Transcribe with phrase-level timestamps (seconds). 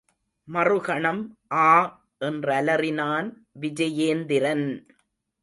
[0.47, 1.21] மறுகணம்
[1.65, 1.67] ஆ!
[2.21, 3.29] என்றலறினான்
[3.59, 4.67] விஜயேந்திரன்!